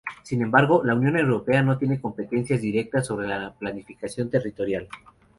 [0.23, 4.89] Sin embargo, La Unión Europea no tiene competencias directas sobre la Planificación Territorial.